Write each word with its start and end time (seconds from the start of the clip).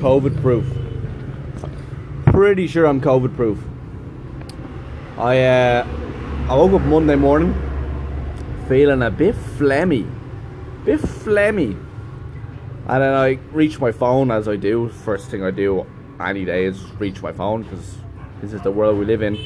COVID 0.00 0.40
proof. 0.40 0.64
Pretty 2.32 2.66
sure 2.66 2.86
I'm 2.86 3.02
COVID 3.02 3.36
proof. 3.36 3.58
I 5.18 5.42
uh, 5.42 5.86
I 6.48 6.54
woke 6.54 6.72
up 6.72 6.86
Monday 6.86 7.16
morning 7.16 7.52
feeling 8.66 9.02
a 9.02 9.10
bit 9.10 9.34
phlegmy, 9.34 10.10
bit 10.86 11.00
phlegmy, 11.00 11.78
and 12.88 13.02
then 13.02 13.12
I 13.12 13.38
reached 13.52 13.78
my 13.78 13.92
phone 13.92 14.30
as 14.30 14.48
I 14.48 14.56
do. 14.56 14.88
First 14.88 15.28
thing 15.28 15.44
I 15.44 15.50
do 15.50 15.84
any 16.18 16.46
day 16.46 16.64
is 16.64 16.82
reach 16.92 17.20
my 17.20 17.32
phone 17.32 17.64
because 17.64 17.98
this 18.40 18.54
is 18.54 18.62
the 18.62 18.70
world 18.70 18.98
we 18.98 19.04
live 19.04 19.20
in. 19.20 19.36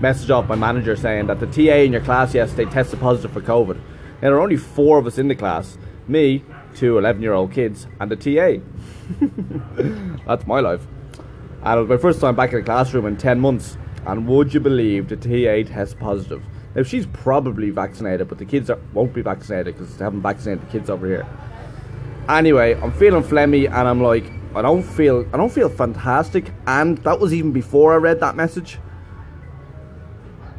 Message 0.00 0.30
off 0.30 0.48
my 0.48 0.54
manager 0.54 0.94
saying 0.94 1.26
that 1.26 1.40
the 1.40 1.46
TA 1.46 1.78
in 1.78 1.90
your 1.90 2.02
class 2.02 2.34
yesterday 2.34 2.70
tested 2.70 3.00
positive 3.00 3.32
for 3.32 3.40
COVID. 3.40 3.74
Now, 3.76 3.82
there 4.20 4.36
are 4.36 4.40
only 4.40 4.58
four 4.58 4.98
of 4.98 5.08
us 5.08 5.18
in 5.18 5.26
the 5.26 5.34
class 5.34 5.76
me, 6.06 6.44
two 6.74 6.98
11 6.98 7.22
year 7.22 7.32
old 7.32 7.52
kids, 7.52 7.86
and 8.00 8.10
the 8.10 8.16
TA. 8.16 8.62
That's 10.26 10.46
my 10.46 10.60
life. 10.60 10.86
And 11.62 11.78
it 11.78 11.80
was 11.82 11.88
my 11.88 11.96
first 11.96 12.20
time 12.20 12.36
back 12.36 12.52
in 12.52 12.58
the 12.58 12.64
classroom 12.64 13.06
in 13.06 13.16
10 13.16 13.40
months. 13.40 13.78
And 14.06 14.26
would 14.28 14.52
you 14.52 14.60
believe 14.60 15.08
the 15.08 15.16
TA 15.16 15.68
test 15.72 15.98
positive? 15.98 16.42
Now, 16.74 16.82
she's 16.82 17.06
probably 17.06 17.70
vaccinated, 17.70 18.28
but 18.28 18.38
the 18.38 18.44
kids 18.44 18.68
are, 18.68 18.78
won't 18.92 19.14
be 19.14 19.22
vaccinated 19.22 19.74
because 19.74 19.96
they 19.96 20.04
haven't 20.04 20.22
vaccinated 20.22 20.66
the 20.66 20.70
kids 20.70 20.90
over 20.90 21.06
here. 21.06 21.26
Anyway, 22.28 22.74
I'm 22.74 22.92
feeling 22.92 23.22
phlegmy 23.22 23.66
and 23.66 23.88
I'm 23.88 24.02
like, 24.02 24.24
I 24.54 24.62
don't 24.62 24.82
feel 24.82 25.28
I 25.32 25.36
don't 25.36 25.52
feel 25.52 25.68
fantastic 25.68 26.52
and 26.66 26.98
that 26.98 27.18
was 27.18 27.34
even 27.34 27.52
before 27.52 27.92
I 27.92 27.96
read 27.96 28.20
that 28.20 28.36
message. 28.36 28.78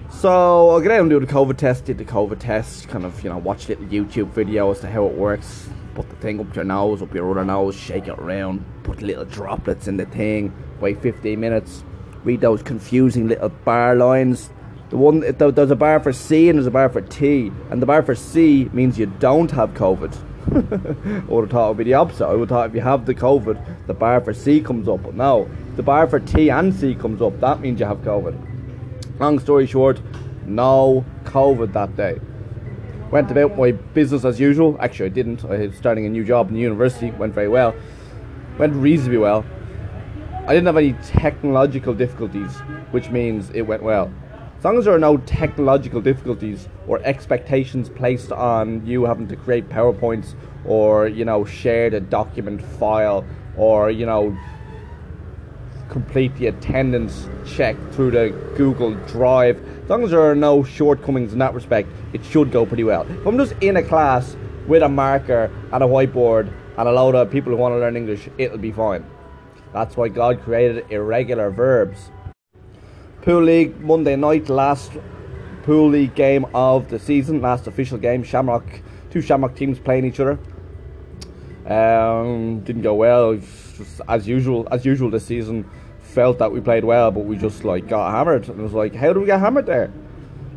So 0.09 0.69
I'll 0.69 0.79
get 0.79 0.91
out 0.91 1.01
and 1.01 1.09
do 1.09 1.19
the 1.19 1.25
COVID 1.25 1.57
test, 1.57 1.85
did 1.85 1.97
the 1.97 2.05
COVID 2.05 2.39
test, 2.39 2.87
kind 2.87 3.05
of, 3.05 3.21
you 3.23 3.29
know, 3.29 3.37
watch 3.37 3.65
a 3.65 3.69
little 3.69 3.85
YouTube 3.85 4.29
video 4.29 4.71
as 4.71 4.79
to 4.79 4.89
how 4.89 5.05
it 5.05 5.13
works. 5.13 5.69
Put 5.95 6.09
the 6.09 6.15
thing 6.17 6.39
up 6.39 6.53
your 6.55 6.65
nose, 6.65 7.01
up 7.01 7.13
your 7.13 7.31
other 7.31 7.45
nose, 7.45 7.75
shake 7.75 8.07
it 8.07 8.19
around, 8.19 8.63
put 8.83 9.01
little 9.01 9.25
droplets 9.25 9.87
in 9.87 9.97
the 9.97 10.05
thing, 10.05 10.53
wait 10.79 11.01
15 11.01 11.39
minutes, 11.39 11.83
read 12.23 12.41
those 12.41 12.61
confusing 12.61 13.27
little 13.27 13.49
bar 13.49 13.95
lines. 13.95 14.49
The 14.89 14.97
one 14.97 15.21
there's 15.21 15.71
a 15.71 15.75
bar 15.75 15.99
for 15.99 16.13
C 16.13 16.49
and 16.49 16.59
there's 16.59 16.67
a 16.67 16.71
bar 16.71 16.89
for 16.89 17.01
T, 17.01 17.51
and 17.71 17.81
the 17.81 17.85
bar 17.85 18.03
for 18.03 18.13
C 18.13 18.69
means 18.73 18.99
you 18.99 19.07
don't 19.07 19.49
have 19.51 19.73
COVID. 19.73 20.15
I 20.47 21.23
would 21.27 21.45
have 21.45 21.49
thought 21.49 21.65
it 21.65 21.69
would 21.69 21.77
be 21.77 21.83
the 21.85 21.95
opposite. 21.95 22.27
I 22.27 22.33
would 22.33 22.41
have 22.41 22.49
thought 22.49 22.69
if 22.69 22.75
you 22.75 22.81
have 22.81 23.05
the 23.05 23.15
COVID, 23.15 23.87
the 23.87 23.95
bar 23.95 24.21
for 24.21 24.33
C 24.33 24.61
comes 24.61 24.87
up. 24.87 25.01
But 25.01 25.15
no, 25.15 25.49
the 25.75 25.81
bar 25.81 26.07
for 26.07 26.19
T 26.19 26.49
and 26.51 26.73
C 26.73 26.93
comes 26.93 27.21
up. 27.21 27.39
That 27.39 27.61
means 27.61 27.79
you 27.79 27.87
have 27.87 27.99
COVID. 27.99 29.19
Long 29.19 29.39
story 29.39 29.65
short, 29.65 30.01
no 30.45 31.03
COVID 31.23 31.73
that 31.73 31.95
day. 31.95 32.19
Went 33.11 33.29
about 33.29 33.57
my 33.57 33.71
business 33.71 34.25
as 34.25 34.39
usual. 34.39 34.77
Actually, 34.79 35.05
I 35.05 35.09
didn't. 35.09 35.45
I 35.45 35.67
was 35.67 35.75
starting 35.75 36.05
a 36.05 36.09
new 36.09 36.23
job 36.23 36.49
in 36.49 36.55
the 36.55 36.59
university. 36.59 37.11
Went 37.11 37.33
very 37.33 37.47
well. 37.47 37.75
Went 38.57 38.73
reasonably 38.73 39.19
well. 39.19 39.45
I 40.47 40.53
didn't 40.53 40.65
have 40.65 40.77
any 40.77 40.93
technological 41.03 41.93
difficulties, 41.93 42.51
which 42.91 43.09
means 43.09 43.49
it 43.51 43.61
went 43.61 43.83
well. 43.83 44.11
As 44.57 44.63
long 44.63 44.77
as 44.77 44.85
there 44.85 44.95
are 44.95 44.99
no 44.99 45.17
technological 45.17 46.01
difficulties 46.01 46.67
or 46.87 46.99
expectations 47.03 47.89
placed 47.89 48.31
on 48.31 48.85
you 48.85 49.05
having 49.05 49.27
to 49.27 49.35
create 49.35 49.69
PowerPoints 49.69 50.33
or, 50.65 51.07
you 51.07 51.25
know, 51.25 51.45
share 51.45 51.89
the 51.89 51.99
document 51.99 52.61
file 52.61 53.23
or, 53.57 53.91
you 53.91 54.05
know, 54.05 54.35
complete 55.95 56.35
the 56.35 56.47
attendance 56.47 57.29
check 57.45 57.77
through 57.93 58.11
the 58.11 58.29
Google 58.57 58.95
Drive. 59.07 59.65
As 59.81 59.89
long 59.89 60.03
as 60.03 60.11
there 60.11 60.19
are 60.29 60.35
no 60.35 60.61
shortcomings 60.61 61.31
in 61.31 61.39
that 61.39 61.53
respect, 61.53 61.87
it 62.11 62.21
should 62.25 62.51
go 62.51 62.65
pretty 62.65 62.83
well. 62.83 63.03
If 63.03 63.25
I'm 63.25 63.37
just 63.37 63.53
in 63.61 63.77
a 63.77 63.81
class 63.81 64.35
with 64.67 64.83
a 64.83 64.89
marker 64.89 65.49
and 65.71 65.81
a 65.81 65.87
whiteboard 65.87 66.51
and 66.77 66.89
a 66.89 66.91
load 66.91 67.15
of 67.15 67.31
people 67.31 67.53
who 67.53 67.57
want 67.57 67.75
to 67.75 67.77
learn 67.77 67.95
English, 67.95 68.27
it'll 68.37 68.57
be 68.57 68.73
fine. 68.73 69.05
That's 69.71 69.95
why 69.95 70.09
God 70.09 70.41
created 70.41 70.85
irregular 70.91 71.49
verbs. 71.49 72.11
Pool 73.21 73.43
League 73.43 73.79
Monday 73.79 74.17
night, 74.17 74.49
last 74.49 74.91
Pool 75.63 75.87
League 75.91 76.13
game 76.13 76.45
of 76.53 76.89
the 76.89 76.99
season, 76.99 77.41
last 77.41 77.67
official 77.67 77.97
game. 77.97 78.21
Shamrock, 78.21 78.65
two 79.11 79.21
Shamrock 79.21 79.55
teams 79.55 79.79
playing 79.79 80.03
each 80.03 80.19
other. 80.19 80.37
Um, 81.65 82.59
didn't 82.59 82.81
go 82.81 82.95
well, 82.95 83.39
as 84.09 84.27
usual. 84.27 84.67
As 84.71 84.85
usual 84.85 85.09
this 85.09 85.25
season, 85.25 85.67
felt 86.15 86.39
that 86.39 86.51
we 86.51 86.61
played 86.61 86.83
well, 86.83 87.11
but 87.11 87.25
we 87.25 87.37
just 87.37 87.63
like 87.63 87.87
got 87.87 88.11
hammered. 88.11 88.49
And 88.49 88.59
it 88.59 88.63
was 88.63 88.73
like, 88.73 88.95
how 88.95 89.13
do 89.13 89.19
we 89.19 89.27
get 89.27 89.39
hammered 89.39 89.67
there? 89.67 89.91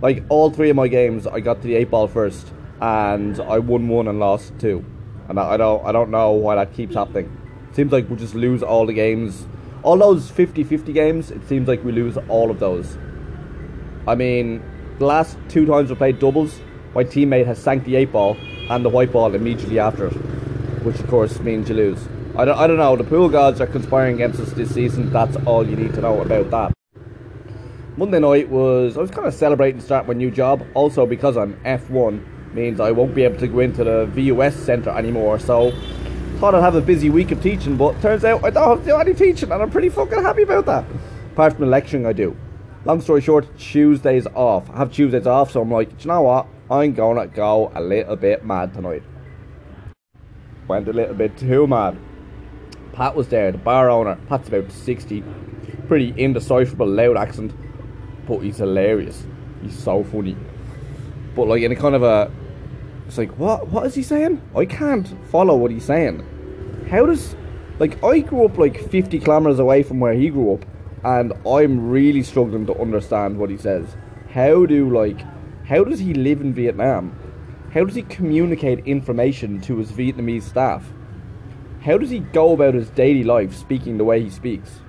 Like 0.00 0.24
all 0.30 0.50
three 0.50 0.70
of 0.70 0.76
my 0.76 0.88
games, 0.88 1.26
I 1.26 1.40
got 1.40 1.60
to 1.60 1.66
the 1.66 1.74
eight 1.74 1.90
ball 1.90 2.08
first, 2.08 2.52
and 2.80 3.38
I 3.40 3.58
won 3.58 3.88
one 3.88 4.08
and 4.08 4.18
lost 4.18 4.54
two. 4.58 4.84
And 5.28 5.38
I, 5.38 5.58
don't, 5.58 5.84
I 5.84 5.92
don't 5.92 6.10
know 6.10 6.30
why 6.30 6.54
that 6.54 6.72
keeps 6.72 6.94
happening. 6.94 7.36
Seems 7.72 7.92
like 7.92 8.08
we 8.08 8.16
just 8.16 8.34
lose 8.34 8.62
all 8.62 8.86
the 8.86 8.94
games 8.94 9.46
all 9.82 9.96
those 9.96 10.30
50-50 10.30 10.92
games, 10.92 11.30
it 11.30 11.46
seems 11.48 11.68
like 11.68 11.84
we 11.84 11.92
lose 11.92 12.16
all 12.28 12.50
of 12.50 12.58
those. 12.58 12.98
I 14.06 14.14
mean, 14.14 14.62
the 14.98 15.06
last 15.06 15.38
two 15.48 15.66
times 15.66 15.90
we 15.90 15.96
played 15.96 16.18
doubles, 16.18 16.60
my 16.94 17.04
teammate 17.04 17.46
has 17.46 17.58
sank 17.58 17.84
the 17.84 17.96
eight 17.96 18.10
ball 18.10 18.36
and 18.68 18.84
the 18.84 18.88
white 18.88 19.12
ball 19.12 19.34
immediately 19.34 19.78
after 19.78 20.08
it, 20.08 20.14
which 20.82 20.98
of 20.98 21.06
course 21.06 21.38
means 21.40 21.68
you 21.68 21.76
lose. 21.76 22.08
I 22.38 22.44
don't, 22.44 22.56
I 22.56 22.66
don't 22.66 22.76
know, 22.76 22.96
the 22.96 23.04
pool 23.04 23.28
gods 23.28 23.60
are 23.60 23.66
conspiring 23.66 24.14
against 24.14 24.40
us 24.40 24.52
this 24.52 24.72
season, 24.72 25.12
that's 25.12 25.36
all 25.44 25.68
you 25.68 25.76
need 25.76 25.92
to 25.94 26.00
know 26.00 26.20
about 26.20 26.50
that. 26.50 26.72
Monday 27.96 28.20
night 28.20 28.48
was, 28.48 28.96
I 28.96 29.00
was 29.00 29.10
kind 29.10 29.26
of 29.26 29.34
celebrating 29.34 29.80
start 29.80 30.06
my 30.06 30.14
new 30.14 30.30
job, 30.30 30.64
also 30.74 31.04
because 31.04 31.36
I'm 31.36 31.54
F1 31.64 32.54
means 32.54 32.78
I 32.78 32.92
won't 32.92 33.14
be 33.14 33.24
able 33.24 33.38
to 33.40 33.48
go 33.48 33.58
into 33.58 33.82
the 33.82 34.06
VUS 34.06 34.54
centre 34.54 34.90
anymore, 34.90 35.38
so 35.38 35.72
Thought 36.38 36.54
I'd 36.54 36.62
have 36.62 36.76
a 36.76 36.80
busy 36.80 37.10
week 37.10 37.32
of 37.32 37.42
teaching, 37.42 37.76
but 37.76 38.00
turns 38.00 38.24
out 38.24 38.44
I 38.44 38.50
don't 38.50 38.68
have 38.68 38.78
to 38.84 38.90
do 38.90 38.96
any 38.96 39.12
teaching, 39.12 39.50
and 39.50 39.60
I'm 39.60 39.70
pretty 39.72 39.88
fucking 39.88 40.22
happy 40.22 40.42
about 40.42 40.66
that. 40.66 40.84
Apart 41.32 41.54
from 41.54 41.62
the 41.62 41.66
lecturing 41.66 42.06
I 42.06 42.12
do. 42.12 42.36
Long 42.84 43.00
story 43.00 43.20
short, 43.20 43.58
Tuesdays 43.58 44.24
off. 44.36 44.70
I 44.70 44.76
have 44.76 44.92
Tuesdays 44.92 45.26
off, 45.26 45.50
so 45.50 45.62
I'm 45.62 45.72
like, 45.72 46.04
you 46.04 46.08
know 46.08 46.22
what? 46.22 46.46
I'm 46.70 46.94
gonna 46.94 47.26
go 47.26 47.72
a 47.74 47.80
little 47.80 48.14
bit 48.14 48.44
mad 48.44 48.72
tonight. 48.72 49.02
Went 50.68 50.86
a 50.86 50.92
little 50.92 51.16
bit 51.16 51.36
too 51.36 51.66
mad. 51.66 51.98
Pat 52.92 53.14
was 53.14 53.28
there, 53.28 53.52
the 53.52 53.58
bar 53.58 53.90
owner. 53.90 54.16
Pat's 54.28 54.48
about 54.48 54.70
60. 54.70 55.22
Pretty 55.86 56.14
indecipherable, 56.16 56.86
loud 56.86 57.16
accent. 57.16 57.52
But 58.26 58.40
he's 58.40 58.58
hilarious. 58.58 59.26
He's 59.62 59.78
so 59.78 60.04
funny. 60.04 60.36
But 61.34 61.48
like 61.48 61.62
in 61.62 61.72
a 61.72 61.76
kind 61.76 61.94
of 61.94 62.02
a 62.02 62.30
it's 63.08 63.16
like, 63.16 63.38
what? 63.38 63.68
What 63.68 63.86
is 63.86 63.94
he 63.94 64.02
saying? 64.02 64.42
I 64.54 64.66
can't 64.66 65.08
follow 65.30 65.56
what 65.56 65.70
he's 65.70 65.86
saying. 65.86 66.86
How 66.90 67.06
does, 67.06 67.34
like, 67.78 68.04
I 68.04 68.18
grew 68.18 68.44
up 68.44 68.58
like 68.58 68.78
50 68.90 69.18
kilometers 69.20 69.58
away 69.58 69.82
from 69.82 69.98
where 69.98 70.12
he 70.12 70.28
grew 70.28 70.52
up, 70.52 70.66
and 71.04 71.32
I'm 71.46 71.88
really 71.88 72.22
struggling 72.22 72.66
to 72.66 72.78
understand 72.78 73.38
what 73.38 73.48
he 73.48 73.56
says. 73.56 73.96
How 74.34 74.66
do, 74.66 74.94
like, 74.94 75.24
how 75.64 75.84
does 75.84 75.98
he 75.98 76.12
live 76.12 76.42
in 76.42 76.52
Vietnam? 76.52 77.18
How 77.72 77.84
does 77.84 77.94
he 77.94 78.02
communicate 78.02 78.86
information 78.86 79.58
to 79.62 79.78
his 79.78 79.90
Vietnamese 79.90 80.42
staff? 80.42 80.92
How 81.82 81.96
does 81.98 82.10
he 82.10 82.20
go 82.20 82.52
about 82.52 82.74
his 82.74 82.90
daily 82.90 83.24
life 83.24 83.54
speaking 83.54 83.98
the 83.98 84.04
way 84.04 84.22
he 84.22 84.30
speaks? 84.30 84.80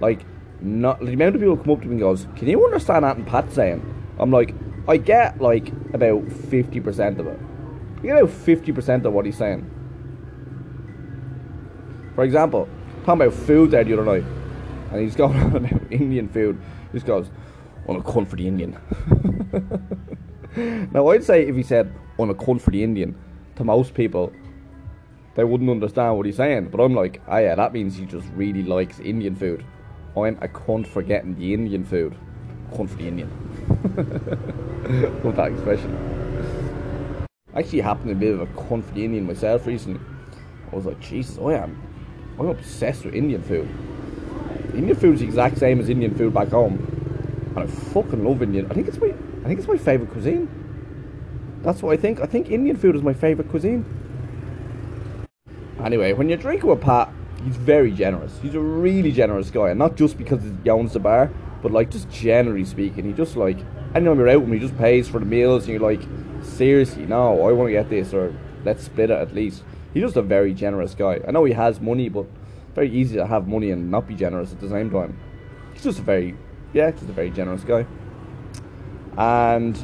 Like, 0.00 0.24
not 0.60 1.00
the 1.00 1.12
amount 1.12 1.36
of 1.36 1.40
people 1.40 1.56
come 1.56 1.70
up 1.70 1.82
to 1.82 1.86
me 1.86 1.92
and 1.92 2.00
goes, 2.00 2.26
"Can 2.36 2.48
you 2.48 2.64
understand 2.64 3.04
that?" 3.04 3.16
And 3.16 3.26
Pat 3.26 3.52
saying, 3.52 3.82
"I'm 4.18 4.30
like, 4.30 4.54
I 4.88 4.96
get 4.96 5.40
like 5.40 5.68
about 5.92 6.24
50% 6.24 7.18
of 7.18 7.26
it. 7.26 7.38
I 7.98 8.00
get 8.00 8.16
about 8.16 8.30
50% 8.30 9.04
of 9.04 9.12
what 9.12 9.26
he's 9.26 9.36
saying. 9.36 9.70
For 12.14 12.24
example, 12.24 12.68
talking 13.04 13.22
about 13.22 13.34
food 13.34 13.70
there 13.70 13.84
the 13.84 13.92
other 13.92 14.04
night, 14.04 14.24
and 14.90 15.00
he's 15.00 15.14
going 15.22 15.38
on 15.38 15.56
about 15.56 15.92
Indian 15.92 16.28
food. 16.28 16.58
He 16.90 16.96
just 16.96 17.06
goes, 17.06 17.30
I'm 17.86 17.96
a 17.96 18.02
cunt 18.02 18.28
for 18.28 18.36
the 18.36 18.48
Indian. 18.48 18.78
now, 20.92 21.08
I'd 21.08 21.22
say 21.22 21.46
if 21.46 21.54
he 21.54 21.62
said, 21.62 21.94
I'm 22.18 22.30
a 22.30 22.34
cunt 22.34 22.62
for 22.62 22.70
the 22.70 22.82
Indian, 22.82 23.14
to 23.56 23.64
most 23.64 23.92
people, 23.92 24.32
they 25.38 25.44
wouldn't 25.44 25.70
understand 25.70 26.16
what 26.16 26.26
he's 26.26 26.34
saying. 26.34 26.68
But 26.68 26.80
I'm 26.80 26.96
like, 26.96 27.22
ah, 27.28 27.34
oh, 27.34 27.38
yeah, 27.38 27.54
that 27.54 27.72
means 27.72 27.94
he 27.94 28.06
just 28.06 28.26
really 28.34 28.64
likes 28.64 28.98
Indian 28.98 29.36
food. 29.36 29.64
I'm 30.16 30.36
a 30.42 30.48
cunt 30.48 30.88
for 30.88 31.00
getting 31.00 31.36
the 31.36 31.54
Indian 31.54 31.84
food. 31.84 32.16
Cunt 32.72 32.90
for 32.90 32.96
the 32.96 33.06
Indian. 33.06 33.30
Love 35.22 35.36
that 35.36 35.52
expression. 35.52 35.96
I 37.54 37.60
actually 37.60 37.82
happened 37.82 38.08
to 38.08 38.14
be 38.16 38.30
a 38.30 38.32
bit 38.32 38.40
of 38.40 38.50
a 38.50 38.52
cunt 38.60 38.82
for 38.82 38.94
the 38.94 39.04
Indian 39.04 39.28
myself 39.28 39.64
recently. 39.64 40.00
I 40.72 40.74
was 40.74 40.86
like, 40.86 40.98
Jesus, 40.98 41.38
I 41.38 41.52
am. 41.52 41.80
I'm 42.40 42.48
obsessed 42.48 43.04
with 43.04 43.14
Indian 43.14 43.40
food. 43.40 43.68
Indian 44.74 44.96
food 44.96 45.14
is 45.14 45.20
the 45.20 45.26
exact 45.26 45.58
same 45.58 45.78
as 45.78 45.88
Indian 45.88 46.16
food 46.16 46.34
back 46.34 46.48
home. 46.48 46.84
And 47.54 47.58
I 47.60 47.66
fucking 47.68 48.24
love 48.24 48.42
Indian. 48.42 48.68
I 48.72 48.74
think 48.74 48.88
it's 48.88 48.98
my 48.98 49.14
I 49.44 49.46
think 49.46 49.60
it's 49.60 49.68
my 49.68 49.78
favourite 49.78 50.10
cuisine. 50.10 50.48
That's 51.62 51.80
what 51.80 51.96
I 51.96 51.96
think. 51.96 52.20
I 52.20 52.26
think 52.26 52.50
Indian 52.50 52.76
food 52.76 52.96
is 52.96 53.02
my 53.02 53.14
favourite 53.14 53.48
cuisine. 53.48 53.84
Anyway, 55.84 56.12
when 56.12 56.28
you're 56.28 56.38
drinking 56.38 56.68
with 56.68 56.80
Pat, 56.80 57.10
he's 57.44 57.56
very 57.56 57.92
generous. 57.92 58.38
He's 58.42 58.54
a 58.54 58.60
really 58.60 59.12
generous 59.12 59.50
guy, 59.50 59.70
and 59.70 59.78
not 59.78 59.96
just 59.96 60.18
because 60.18 60.42
he 60.42 60.70
owns 60.70 60.92
the 60.92 60.98
bar, 60.98 61.30
but 61.62 61.72
like 61.72 61.90
just 61.90 62.10
generally 62.10 62.64
speaking, 62.64 63.04
he 63.04 63.12
just 63.12 63.36
like 63.36 63.58
anytime 63.94 64.18
you're 64.18 64.28
out 64.28 64.42
with 64.42 64.52
he 64.52 64.58
just 64.58 64.76
pays 64.78 65.08
for 65.08 65.18
the 65.20 65.26
meals, 65.26 65.64
and 65.64 65.72
you're 65.72 65.80
like, 65.80 66.02
seriously, 66.42 67.06
no, 67.06 67.46
I 67.48 67.52
want 67.52 67.68
to 67.68 67.72
get 67.72 67.90
this, 67.90 68.12
or 68.12 68.34
let's 68.64 68.84
split 68.84 69.10
it 69.10 69.18
at 69.18 69.34
least. 69.34 69.62
He's 69.94 70.02
just 70.02 70.16
a 70.16 70.22
very 70.22 70.52
generous 70.52 70.94
guy. 70.94 71.20
I 71.26 71.30
know 71.30 71.44
he 71.44 71.54
has 71.54 71.80
money, 71.80 72.08
but 72.08 72.26
very 72.74 72.90
easy 72.90 73.16
to 73.16 73.26
have 73.26 73.48
money 73.48 73.70
and 73.70 73.90
not 73.90 74.06
be 74.06 74.14
generous 74.14 74.52
at 74.52 74.60
the 74.60 74.68
same 74.68 74.90
time. 74.90 75.18
He's 75.72 75.82
just 75.82 75.98
a 75.98 76.02
very, 76.02 76.36
yeah, 76.72 76.90
just 76.90 77.04
a 77.04 77.12
very 77.12 77.30
generous 77.30 77.62
guy. 77.64 77.86
And 79.16 79.76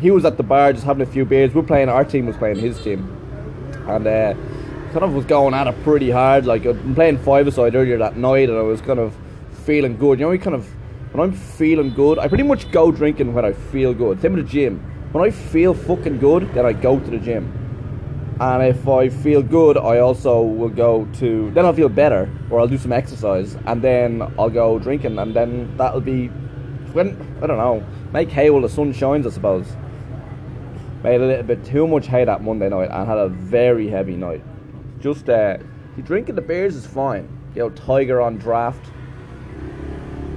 he 0.00 0.10
was 0.10 0.24
at 0.24 0.36
the 0.36 0.42
bar 0.42 0.72
just 0.72 0.84
having 0.84 1.06
a 1.06 1.10
few 1.10 1.24
beers. 1.24 1.54
We're 1.54 1.62
playing, 1.62 1.88
our 1.88 2.04
team 2.04 2.26
was 2.26 2.36
playing 2.36 2.58
his 2.58 2.82
team. 2.82 3.14
And 3.86 4.06
uh, 4.06 4.34
kind 4.92 5.04
of 5.04 5.14
was 5.14 5.24
going 5.24 5.54
at 5.54 5.66
it 5.66 5.82
pretty 5.82 6.10
hard. 6.10 6.46
Like, 6.46 6.62
been 6.62 6.94
playing 6.94 7.18
five-a-side 7.18 7.74
earlier 7.74 7.98
that 7.98 8.16
night 8.16 8.48
and 8.48 8.58
I 8.58 8.62
was 8.62 8.80
kind 8.80 8.98
of 8.98 9.16
feeling 9.64 9.96
good. 9.96 10.18
You 10.18 10.26
know, 10.26 10.30
we 10.30 10.38
kind 10.38 10.56
of, 10.56 10.66
when 11.12 11.28
I'm 11.28 11.32
feeling 11.32 11.94
good, 11.94 12.18
I 12.18 12.28
pretty 12.28 12.44
much 12.44 12.70
go 12.70 12.90
drinking 12.90 13.34
when 13.34 13.44
I 13.44 13.52
feel 13.52 13.94
good. 13.94 14.20
Same 14.20 14.34
with 14.34 14.46
the 14.46 14.50
gym. 14.50 14.80
When 15.12 15.24
I 15.24 15.30
feel 15.30 15.74
fucking 15.74 16.18
good, 16.18 16.52
then 16.54 16.66
I 16.66 16.72
go 16.72 16.98
to 16.98 17.10
the 17.10 17.18
gym. 17.18 17.54
And 18.40 18.62
if 18.62 18.86
I 18.86 19.08
feel 19.08 19.42
good, 19.42 19.76
I 19.76 19.98
also 19.98 20.42
will 20.42 20.68
go 20.68 21.08
to. 21.14 21.50
Then 21.50 21.64
I'll 21.64 21.72
feel 21.72 21.88
better, 21.88 22.30
or 22.50 22.60
I'll 22.60 22.68
do 22.68 22.78
some 22.78 22.92
exercise, 22.92 23.56
and 23.66 23.82
then 23.82 24.22
I'll 24.38 24.50
go 24.50 24.78
drinking, 24.78 25.18
and 25.18 25.34
then 25.34 25.76
that'll 25.76 26.00
be 26.00 26.28
when 26.92 27.16
I 27.42 27.48
don't 27.48 27.58
know. 27.58 27.84
Make 28.12 28.30
hay 28.30 28.50
while 28.50 28.62
the 28.62 28.68
sun 28.68 28.92
shines, 28.92 29.26
I 29.26 29.30
suppose. 29.30 29.66
Made 31.02 31.20
a 31.20 31.26
little 31.26 31.42
bit 31.42 31.64
too 31.64 31.88
much 31.88 32.06
hay 32.06 32.24
that 32.24 32.42
Monday 32.42 32.68
night, 32.68 32.90
and 32.92 33.08
had 33.08 33.18
a 33.18 33.28
very 33.28 33.88
heavy 33.88 34.14
night. 34.14 34.44
Just 35.00 35.28
uh, 35.28 35.58
you 35.96 36.02
drinking 36.02 36.34
the 36.34 36.42
beers 36.42 36.76
is 36.76 36.86
fine. 36.86 37.28
You 37.54 37.62
know, 37.62 37.70
Tiger 37.70 38.20
on 38.20 38.38
draft. 38.38 38.90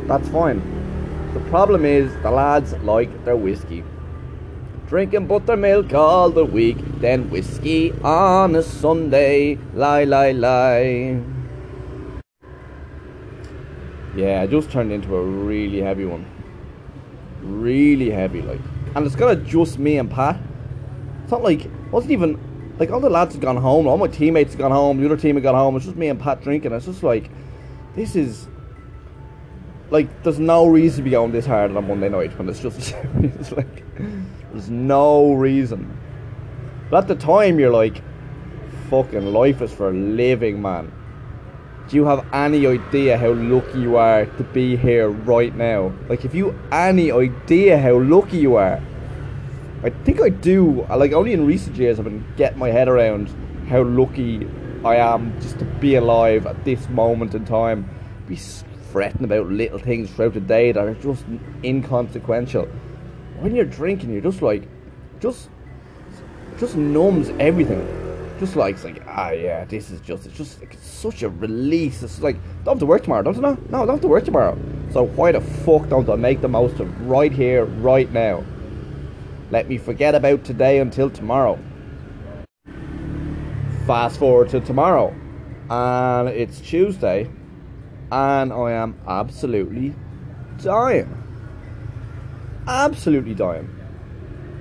That's 0.08 0.28
fine. 0.30 0.62
The 1.34 1.40
problem 1.50 1.86
is 1.86 2.14
the 2.24 2.32
lads 2.32 2.74
like 2.80 3.26
their 3.26 3.38
whiskey 3.38 3.84
drinking 4.92 5.26
buttermilk 5.26 5.94
all 5.94 6.30
the 6.30 6.44
week, 6.44 6.76
then 7.00 7.30
whiskey 7.30 7.94
on 8.04 8.54
a 8.58 8.62
Sunday. 8.62 9.58
Lie, 9.74 10.04
lie, 10.04 10.34
lie. 10.34 11.18
Yeah, 14.14 14.42
I 14.42 14.48
just 14.48 14.70
turned 14.70 14.92
into 14.92 15.16
a 15.16 15.24
really 15.24 15.80
heavy 15.80 16.04
one. 16.04 16.26
Really 17.42 18.10
heavy, 18.10 18.42
like. 18.42 18.60
And 18.94 19.06
it's 19.08 19.16
kind 19.16 19.32
of 19.32 19.48
just 19.48 19.80
me 19.80 19.98
and 19.98 20.12
Pat. 20.12 20.38
It's 21.24 21.32
not 21.32 21.42
like, 21.42 21.70
wasn't 21.90 22.12
even, 22.12 22.38
like, 22.78 22.92
all 22.92 23.00
the 23.00 23.10
lads 23.10 23.34
had 23.34 23.42
gone 23.42 23.58
home, 23.58 23.88
all 23.88 23.98
my 23.98 24.08
teammates 24.08 24.52
had 24.54 24.60
gone 24.60 24.72
home, 24.72 25.00
the 25.00 25.06
other 25.06 25.18
team 25.18 25.36
had 25.36 25.44
gone 25.44 25.56
home, 25.56 25.76
it's 25.76 25.86
just 25.86 25.98
me 25.98 26.08
and 26.08 26.20
Pat 26.20 26.42
drinking. 26.42 26.72
It's 26.72 26.86
just 26.86 27.04
like, 27.04 27.30
this 27.96 28.16
is, 28.16 28.48
like, 29.90 30.24
there's 30.24 30.40
no 30.40 30.68
reason 30.68 30.98
to 30.98 31.04
be 31.04 31.12
going 31.12 31.32
this 31.32 31.46
hard 31.46 31.72
on 31.72 31.78
a 31.78 31.82
Monday 31.82 32.10
night 32.10 32.38
when 32.38 32.50
it's 32.50 32.60
just, 32.60 32.96
it's 33.16 33.52
like, 33.52 33.84
there's 34.52 34.70
no 34.70 35.34
reason. 35.34 35.98
But 36.90 37.04
at 37.04 37.08
the 37.08 37.16
time, 37.16 37.60
you're 37.60 37.72
like, 37.72 38.02
fucking 38.90 39.32
life 39.32 39.62
is 39.62 39.72
for 39.72 39.94
living, 39.94 40.62
man. 40.62 40.92
Do 41.88 41.96
you 41.96 42.06
have 42.06 42.26
any 42.34 42.68
idea 42.68 43.18
how 43.18 43.32
lucky 43.32 43.80
you 43.80 43.98
are 43.98 44.26
to 44.26 44.44
be 44.44 44.76
here 44.76 45.10
right 45.10 45.56
now? 45.56 45.94
Like, 46.08 46.26
if 46.26 46.36
you 46.36 46.58
any 46.72 47.12
idea 47.12 47.80
how 47.80 47.98
lucky 48.00 48.38
you 48.38 48.56
are, 48.56 48.82
I 49.84 49.90
think 49.90 50.22
I 50.22 50.30
do. 50.30 50.86
Like, 50.90 51.12
only 51.14 51.34
in 51.34 51.46
recent 51.46 51.76
years 51.76 52.00
I've 52.00 52.06
been 52.06 52.26
getting 52.38 52.60
my 52.60 52.70
head 52.70 52.88
around 52.88 53.34
how 53.68 53.84
lucky 53.84 54.48
I 54.86 54.96
am 54.96 55.40
just 55.42 55.60
to 55.60 55.66
be 55.66 55.96
alive 55.96 56.46
at 56.46 56.64
this 56.66 56.88
moment 56.90 57.34
in 57.34 57.46
time. 57.46 57.90
Be 58.28 58.38
fretting 58.92 59.24
about 59.24 59.48
little 59.48 59.80
things 59.80 60.12
throughout 60.12 60.34
the 60.34 60.42
day 60.42 60.72
that 60.72 60.84
are 60.84 60.94
just 60.96 61.26
inconsequential 61.64 62.68
when 63.42 63.56
you're 63.56 63.66
drinking, 63.66 64.12
you're 64.12 64.22
just 64.22 64.42
like, 64.42 64.68
just, 65.20 65.50
just 66.60 66.76
numbs 66.76 67.30
everything. 67.40 67.98
Just 68.40 68.56
like, 68.56 68.76
it's 68.76 68.84
like, 68.84 69.02
ah, 69.08 69.32
yeah, 69.32 69.66
this 69.66 69.90
is 69.90 70.00
just, 70.02 70.26
it's 70.26 70.38
just 70.38 70.62
it's 70.62 70.88
such 70.88 71.24
a 71.24 71.30
release. 71.30 72.02
It's 72.04 72.22
like, 72.22 72.36
don't 72.64 72.74
have 72.74 72.80
to 72.80 72.86
work 72.86 73.04
tomorrow, 73.04 73.24
don't 73.24 73.36
you 73.36 73.42
know? 73.42 73.58
No, 73.70 73.80
don't 73.86 73.90
have 73.90 74.02
to 74.02 74.08
work 74.08 74.26
tomorrow. 74.26 74.58
So 74.92 75.04
why 75.04 75.32
the 75.32 75.42
fuck 75.42 75.90
don't 75.90 76.10
I 76.10 76.16
make 76.16 76.42
the 76.42 76.48
most 76.48 76.80
of 76.80 77.08
right 77.08 77.32
here, 77.32 77.66
right 77.66 78.12
now? 78.12 78.44
Let 79.52 79.70
me 79.70 79.78
forget 79.78 80.16
about 80.16 80.44
today 80.44 80.80
until 80.80 81.10
tomorrow. 81.10 81.60
Fast 83.86 84.18
forward 84.18 84.50
to 84.50 84.62
tomorrow, 84.62 85.14
and 85.70 86.30
it's 86.30 86.60
Tuesday, 86.60 87.30
and 88.12 88.52
I 88.52 88.72
am 88.72 89.00
absolutely 89.08 89.94
dying 90.58 91.22
absolutely 92.68 93.34
dying. 93.34 93.70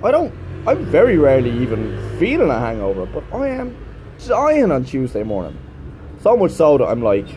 I 0.03 0.11
don't. 0.11 0.33
I'm 0.67 0.85
very 0.85 1.17
rarely 1.17 1.51
even 1.61 2.19
feeling 2.19 2.49
a 2.49 2.59
hangover, 2.59 3.05
but 3.05 3.23
I 3.33 3.47
am 3.49 3.75
dying 4.27 4.71
on 4.71 4.83
Tuesday 4.83 5.23
morning. 5.23 5.57
So 6.19 6.37
much 6.37 6.51
so 6.51 6.77
that 6.77 6.85
I'm 6.85 7.01
like, 7.01 7.27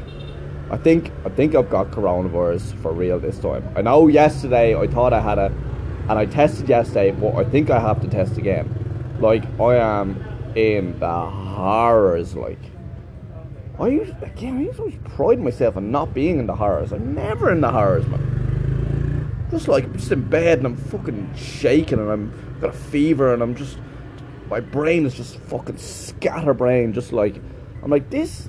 I 0.70 0.76
think 0.76 1.10
I 1.24 1.30
think 1.30 1.54
I've 1.54 1.70
got 1.70 1.90
coronavirus 1.90 2.74
for 2.82 2.92
real 2.92 3.18
this 3.18 3.38
time. 3.38 3.66
I 3.76 3.82
know 3.82 4.08
yesterday 4.08 4.76
I 4.76 4.86
thought 4.86 5.12
I 5.12 5.20
had 5.20 5.38
it, 5.38 5.52
and 6.08 6.18
I 6.18 6.26
tested 6.26 6.68
yesterday, 6.68 7.10
but 7.10 7.34
I 7.34 7.44
think 7.44 7.70
I 7.70 7.80
have 7.80 8.00
to 8.02 8.08
test 8.08 8.36
again. 8.38 9.16
Like 9.20 9.44
I 9.60 9.76
am 9.76 10.22
in 10.54 10.98
the 10.98 11.26
horrors. 11.26 12.34
Like 12.34 12.58
I 13.78 13.88
again, 14.22 14.68
I 14.72 14.76
to 14.76 14.98
pride 15.10 15.40
myself 15.40 15.76
on 15.76 15.90
not 15.90 16.14
being 16.14 16.38
in 16.38 16.46
the 16.46 16.56
horrors. 16.56 16.92
I'm 16.92 17.14
never 17.14 17.50
in 17.50 17.60
the 17.60 17.70
horrors, 17.70 18.06
man 18.06 18.34
just 19.54 19.68
like 19.68 19.84
I'm 19.84 19.92
just 19.94 20.10
in 20.10 20.28
bed 20.28 20.58
and 20.58 20.66
I'm 20.66 20.76
fucking 20.76 21.34
shaking 21.36 21.98
and 22.00 22.10
I'm 22.10 22.58
got 22.60 22.70
a 22.70 22.72
fever 22.72 23.32
and 23.32 23.42
I'm 23.42 23.54
just 23.54 23.78
my 24.50 24.60
brain 24.60 25.06
is 25.06 25.14
just 25.14 25.36
fucking 25.36 25.78
scatterbrain. 25.78 26.92
Just 26.92 27.12
like 27.12 27.36
I'm 27.82 27.90
like 27.90 28.10
this. 28.10 28.48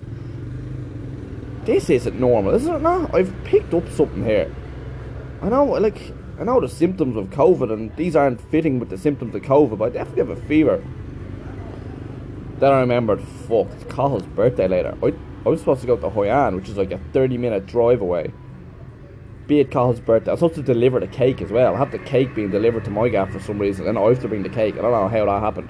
This 1.63 1.90
isn't 1.90 2.19
normal, 2.19 2.54
isn't 2.54 2.75
it? 2.75 2.81
No, 2.81 3.10
I've 3.13 3.34
picked 3.44 3.74
up 3.74 3.90
something 3.90 4.24
here. 4.24 4.54
I 5.42 5.50
know, 5.50 5.66
like 5.66 6.13
I 6.40 6.44
know 6.44 6.60
the 6.60 6.70
symptoms 6.70 7.16
of 7.16 7.30
COVID, 7.30 7.72
and 7.72 7.96
these 7.96 8.16
aren't 8.16 8.42
fitting 8.42 8.80
with 8.80 8.90
the 8.90 8.98
symptoms 8.98 9.36
of 9.36 9.42
COVID, 9.42 9.78
but 9.78 9.86
I 9.86 9.90
definitely 9.90 10.28
have 10.28 10.38
a 10.38 10.48
fever. 10.48 10.84
Then 12.60 12.72
I 12.72 12.80
remembered, 12.80 13.22
fuck, 13.22 13.68
it's 13.72 13.84
Carl's 13.86 14.24
birthday 14.24 14.68
later. 14.68 14.98
I, 15.04 15.14
I 15.46 15.50
was 15.50 15.60
supposed 15.60 15.82
to 15.82 15.88
go 15.88 15.98
to 15.98 16.10
Hoi 16.10 16.30
An, 16.30 16.56
which 16.56 16.70
is 16.70 16.78
like 16.78 16.92
a 16.92 17.00
30 17.14 17.38
minute 17.38 17.66
drive 17.66 18.02
away 18.02 18.32
be 19.48 19.60
it 19.60 19.72
Carl's 19.72 20.00
birthday. 20.00 20.32
I 20.32 20.34
was 20.34 20.40
supposed 20.40 20.56
to 20.56 20.64
deliver 20.64 21.00
the 21.00 21.08
cake 21.08 21.42
as 21.42 21.52
well. 21.52 21.76
I 21.76 21.78
have 21.78 21.92
the 21.92 22.00
cake 22.00 22.34
being 22.34 22.50
delivered 22.50 22.86
to 22.86 22.92
my 22.92 23.10
gaff 23.10 23.31
for 23.31 23.40
some 23.40 23.60
reason, 23.60 23.88
and 23.88 23.98
I 23.98 24.02
have 24.04 24.22
to 24.22 24.28
bring 24.28 24.44
the 24.44 24.50
cake. 24.50 24.76
I 24.76 24.81
don't 24.81 24.92
know 24.92 25.08
how 25.08 25.26
that 25.26 25.42
happened, 25.42 25.70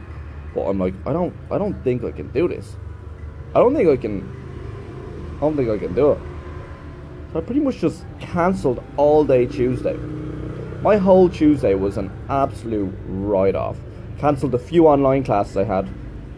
but 0.54 0.62
I'm 0.62 0.80
like, 0.80 0.94
I 1.06 1.14
don't, 1.14 1.36
I 1.52 1.58
don't 1.58 1.82
think 1.84 2.04
I 2.04 2.12
can 2.12 2.30
do 2.32 2.48
this. 2.48 2.76
I 3.54 3.60
don't 3.60 3.76
think 3.76 3.90
I 3.90 3.98
can. 3.98 5.34
I 5.38 5.40
don't 5.42 5.58
think 5.58 5.70
I 5.70 5.78
can 5.78 5.94
do 5.94 6.14
it. 6.14 6.20
So 7.34 7.40
I 7.40 7.42
pretty 7.42 7.62
much 7.62 7.78
just 7.78 8.06
cancelled 8.20 8.82
all 8.96 9.26
day 9.26 9.46
Tuesday. 9.46 9.98
My 10.86 10.98
whole 10.98 11.30
Tuesday 11.30 11.74
was 11.74 11.98
an 11.98 12.12
absolute 12.30 12.96
write-off. 13.08 13.76
Cancelled 14.20 14.54
a 14.54 14.60
few 14.60 14.86
online 14.86 15.24
classes 15.24 15.58
I 15.58 15.64
had. 15.64 15.90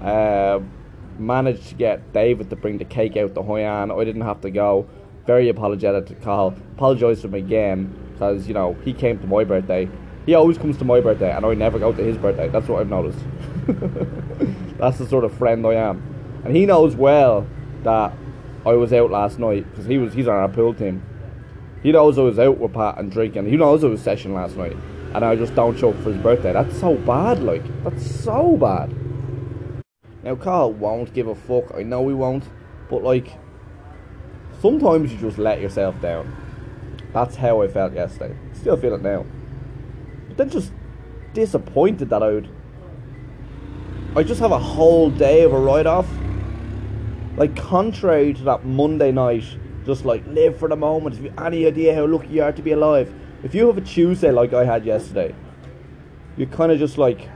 Uh, 0.02 0.62
managed 1.20 1.68
to 1.68 1.76
get 1.76 2.14
David 2.14 2.50
to 2.52 2.56
bring 2.56 2.78
the 2.78 2.86
cake 2.86 3.18
out 3.18 3.36
to 3.36 3.42
Hoi 3.42 3.66
An. 3.66 3.92
I 3.92 4.04
didn't 4.06 4.22
have 4.22 4.40
to 4.40 4.50
go 4.50 4.88
very 5.26 5.50
apologetic 5.50 6.06
to 6.06 6.16
Carl. 6.16 6.56
Apologised 6.78 7.24
to 7.24 7.28
him 7.28 7.34
again 7.34 7.94
because 8.14 8.48
you 8.48 8.54
know 8.54 8.78
he 8.86 8.94
came 8.94 9.20
to 9.20 9.28
my 9.28 9.44
birthday. 9.44 9.90
He 10.26 10.34
always 10.34 10.58
comes 10.58 10.78
to 10.78 10.86
my 10.86 11.02
birthday, 11.02 11.36
and 11.36 11.46
I 11.46 11.54
never 11.54 11.78
go 11.78 11.92
to 11.92 12.02
his 12.02 12.18
birthday. 12.18 12.48
That's 12.48 12.70
what 12.70 12.80
I've 12.80 12.90
noticed. 12.90 13.20
That's 14.78 14.98
the 14.98 15.08
sort 15.10 15.26
of 15.26 15.34
friend 15.34 15.68
I 15.68 15.74
am, 15.74 16.42
and 16.46 16.56
he 16.56 16.66
knows 16.66 16.96
well 16.96 17.46
that 17.84 18.14
I 18.66 18.72
was 18.76 18.94
out 18.94 19.12
last 19.12 19.40
night 19.40 19.70
because 19.70 19.88
he 19.88 19.98
was 19.98 20.14
he's 20.14 20.30
on 20.30 20.36
our 20.36 20.48
pool 20.48 20.74
team. 20.74 21.04
He 21.84 21.92
knows 21.92 22.18
I 22.18 22.22
was 22.22 22.40
out 22.40 22.58
with 22.58 22.74
Pat 22.74 22.98
and 22.98 23.12
drinking. 23.12 23.48
He 23.48 23.58
knows 23.58 23.84
I 23.84 23.88
was 23.88 24.02
session 24.02 24.34
last 24.34 24.58
night, 24.58 24.76
and 25.14 25.24
I 25.24 25.36
just 25.36 25.56
don't 25.56 25.78
show 25.78 25.90
up 25.90 25.98
for 25.98 26.12
his 26.12 26.22
birthday. 26.22 26.54
That's 26.54 26.80
so 26.80 26.96
bad. 26.96 27.44
Like 27.44 27.64
that's 27.84 28.10
so 28.24 28.58
bad. 28.58 28.94
Now 30.24 30.36
Carl 30.36 30.74
won't 30.74 31.14
give 31.14 31.28
a 31.28 31.36
fuck. 31.36 31.74
I 31.76 31.84
know 31.84 32.08
he 32.08 32.14
won't, 32.14 32.44
but 32.90 33.04
like 33.04 33.38
sometimes 34.62 35.14
you 35.14 35.20
just 35.20 35.38
let 35.38 35.62
yourself 35.62 36.00
down. 36.02 36.36
That's 37.14 37.36
how 37.36 37.62
I 37.62 37.68
felt 37.68 37.94
yesterday. 37.94 38.38
Still 38.54 38.78
feel 38.78 38.96
it 38.96 39.02
now. 39.02 39.26
But 40.28 40.38
then 40.38 40.50
just 40.50 40.72
disappointed 41.34 42.10
that 42.10 42.22
I 42.22 42.32
would. 42.32 42.50
I 44.16 44.24
just 44.24 44.40
have 44.40 44.52
a 44.52 44.60
whole 44.60 45.10
day 45.12 45.44
of 45.44 45.54
a 45.54 45.60
write 45.60 45.86
off. 45.86 46.08
Like, 47.38 47.56
contrary 47.56 48.34
to 48.34 48.44
that 48.44 48.66
Monday 48.66 49.12
night, 49.12 49.46
just 49.88 50.06
like 50.06 50.24
live 50.28 50.60
for 50.60 50.70
the 50.70 50.76
moment. 50.76 51.16
If 51.16 51.24
you 51.24 51.30
have 51.30 51.48
any 51.48 51.66
idea 51.66 51.96
how 51.96 52.06
lucky 52.06 52.28
you 52.28 52.44
are 52.44 52.52
to 52.52 52.62
be 52.62 52.74
alive, 52.74 53.14
if 53.44 53.56
you 53.56 53.66
have 53.68 53.78
a 53.78 53.82
Tuesday 53.82 54.32
like 54.32 54.54
I 54.54 54.66
had 54.66 54.86
yesterday, 54.86 55.34
you're 56.36 56.48
kind 56.50 56.72
of 56.72 56.78
just 56.78 57.00
like, 57.00 57.28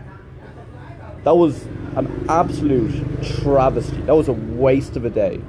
that 1.24 1.36
was 1.36 1.64
an 1.96 2.26
absolute 2.30 2.94
travesty. 3.24 4.02
That 4.02 4.16
was 4.16 4.28
a 4.28 4.34
waste 4.34 4.96
of 4.96 5.06
a 5.06 5.10
day 5.10 5.42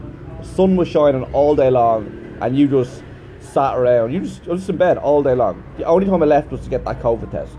sun 0.44 0.76
was 0.76 0.88
shining 0.88 1.22
all 1.32 1.56
day 1.56 1.70
long, 1.70 2.36
and 2.40 2.56
you 2.56 2.68
just 2.68 3.02
sat 3.40 3.76
around. 3.76 4.12
You 4.12 4.20
just, 4.20 4.44
you 4.46 4.56
just 4.56 4.68
in 4.68 4.76
bed 4.76 4.98
all 4.98 5.22
day 5.22 5.34
long. 5.34 5.62
The 5.78 5.84
only 5.84 6.06
time 6.06 6.22
I 6.22 6.26
left 6.26 6.50
was 6.50 6.60
to 6.62 6.70
get 6.70 6.84
that 6.84 7.00
COVID 7.00 7.30
test. 7.30 7.56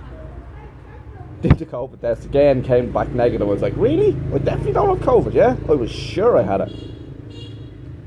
Did 1.42 1.58
the 1.58 1.66
COVID 1.66 2.00
test 2.02 2.26
again, 2.26 2.64
came 2.64 2.92
back 2.92 3.10
negative. 3.10 3.48
I 3.48 3.52
was 3.52 3.62
like, 3.62 3.74
really? 3.76 4.16
I 4.34 4.38
definitely 4.38 4.74
don't 4.74 4.98
have 4.98 5.06
COVID, 5.08 5.34
yeah? 5.34 5.56
I 5.68 5.74
was 5.74 5.92
sure 5.92 6.38
I 6.38 6.44
had 6.44 6.62
it. 6.62 6.74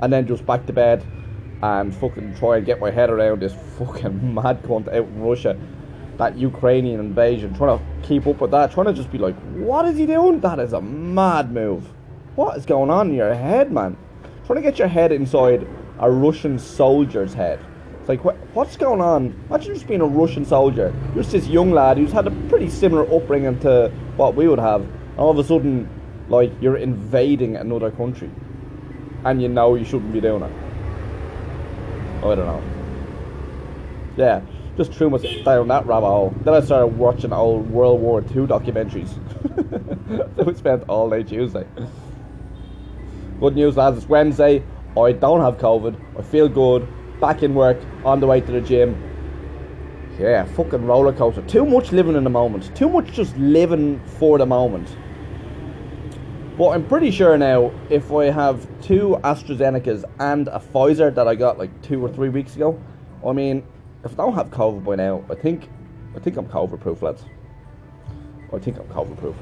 and 0.00 0.12
then 0.12 0.26
just 0.26 0.44
back 0.46 0.66
to 0.66 0.72
bed 0.72 1.04
and 1.62 1.94
fucking 1.94 2.34
try 2.36 2.58
and 2.58 2.66
get 2.66 2.80
my 2.80 2.90
head 2.90 3.10
around 3.10 3.40
this 3.40 3.54
fucking 3.78 4.34
mad 4.34 4.62
cunt 4.62 4.88
out 4.88 5.06
in 5.06 5.20
Russia, 5.20 5.58
that 6.18 6.36
Ukrainian 6.36 7.00
invasion, 7.00 7.54
trying 7.54 7.78
to 7.78 7.84
keep 8.06 8.26
up 8.26 8.40
with 8.40 8.50
that, 8.50 8.72
trying 8.72 8.86
to 8.86 8.92
just 8.92 9.10
be 9.10 9.18
like, 9.18 9.34
what 9.54 9.86
is 9.86 9.96
he 9.96 10.06
doing? 10.06 10.40
That 10.40 10.58
is 10.58 10.72
a 10.72 10.80
mad 10.80 11.52
move. 11.52 11.92
What 12.36 12.56
is 12.56 12.66
going 12.66 12.90
on 12.90 13.10
in 13.10 13.16
your 13.16 13.34
head, 13.34 13.72
man? 13.72 13.96
Trying 14.46 14.56
to 14.56 14.62
get 14.62 14.78
your 14.78 14.88
head 14.88 15.12
inside 15.12 15.66
a 15.98 16.10
Russian 16.10 16.58
soldier's 16.58 17.34
head. 17.34 17.58
It's 18.00 18.08
like, 18.08 18.24
what, 18.24 18.36
what's 18.54 18.76
going 18.76 19.00
on? 19.00 19.34
Imagine 19.48 19.74
just 19.74 19.88
being 19.88 20.00
a 20.00 20.06
Russian 20.06 20.44
soldier. 20.44 20.94
You're 21.14 21.22
just 21.24 21.32
this 21.32 21.48
young 21.48 21.72
lad 21.72 21.96
who's 21.96 22.12
had 22.12 22.26
a 22.26 22.30
pretty 22.48 22.68
similar 22.68 23.02
upbringing 23.12 23.58
to 23.60 23.90
what 24.16 24.34
we 24.34 24.46
would 24.46 24.58
have. 24.58 24.82
And 24.82 25.18
all 25.18 25.30
of 25.30 25.38
a 25.38 25.44
sudden, 25.44 25.88
like, 26.28 26.52
you're 26.60 26.76
invading 26.76 27.56
another 27.56 27.90
country. 27.90 28.30
And 29.24 29.42
you 29.42 29.48
know 29.48 29.74
you 29.74 29.84
shouldn't 29.84 30.12
be 30.12 30.20
doing 30.20 30.42
it. 30.42 30.65
Oh, 32.26 32.32
I 32.32 32.34
don't 32.34 32.46
know. 32.46 32.62
Yeah, 34.16 34.40
just 34.76 34.92
threw 34.92 35.10
myself 35.10 35.44
down 35.44 35.68
that 35.68 35.86
rabbit 35.86 36.06
hole. 36.06 36.34
Then 36.40 36.54
I 36.54 36.60
started 36.60 36.88
watching 36.98 37.32
old 37.32 37.70
World 37.70 38.00
War 38.00 38.20
II 38.20 38.48
documentaries. 38.48 39.10
so 40.36 40.42
we 40.42 40.54
spent 40.54 40.82
all 40.88 41.08
day 41.08 41.22
Tuesday. 41.22 41.64
Good 43.38 43.54
news, 43.54 43.76
lads. 43.76 43.98
It's 43.98 44.08
Wednesday. 44.08 44.64
I 44.98 45.12
don't 45.12 45.40
have 45.40 45.58
COVID. 45.58 46.18
I 46.18 46.22
feel 46.22 46.48
good. 46.48 46.88
Back 47.20 47.44
in 47.44 47.54
work. 47.54 47.78
On 48.04 48.18
the 48.18 48.26
way 48.26 48.40
to 48.40 48.50
the 48.50 48.60
gym. 48.60 49.00
Yeah, 50.18 50.46
fucking 50.46 50.84
roller 50.84 51.12
coaster. 51.12 51.42
Too 51.42 51.64
much 51.64 51.92
living 51.92 52.16
in 52.16 52.24
the 52.24 52.30
moment. 52.30 52.74
Too 52.74 52.88
much 52.88 53.12
just 53.12 53.36
living 53.36 54.00
for 54.18 54.36
the 54.36 54.46
moment. 54.46 54.88
But 56.56 56.70
I'm 56.70 56.86
pretty 56.86 57.10
sure 57.10 57.36
now, 57.36 57.70
if 57.90 58.10
I 58.10 58.30
have 58.30 58.66
two 58.80 59.18
AstraZenecas 59.22 60.04
and 60.18 60.48
a 60.48 60.58
Pfizer 60.58 61.14
that 61.14 61.28
I 61.28 61.34
got 61.34 61.58
like 61.58 61.82
two 61.82 62.02
or 62.02 62.08
three 62.08 62.30
weeks 62.30 62.56
ago, 62.56 62.80
I 63.26 63.32
mean, 63.32 63.62
if 64.04 64.12
I 64.12 64.24
don't 64.24 64.34
have 64.34 64.50
COVID 64.50 64.82
by 64.82 64.94
now, 64.94 65.22
I 65.28 65.34
think, 65.34 65.68
I 66.14 66.18
think 66.18 66.38
I'm 66.38 66.46
COVID 66.46 66.80
proof, 66.80 67.02
lads. 67.02 67.26
I 68.54 68.58
think 68.58 68.78
I'm 68.78 68.86
COVID 68.86 69.18
proof. 69.18 69.36